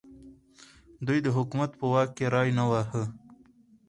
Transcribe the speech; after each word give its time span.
دوی 1.05 1.19
د 1.23 1.27
حکومت 1.37 1.71
په 1.79 1.85
واک 1.93 2.09
کې 2.17 2.25
ری 2.33 2.49
نه 2.59 2.65
واهه. 2.69 3.03